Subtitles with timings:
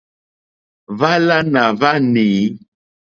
[0.97, 2.27] Hwálánà hwá nǐ.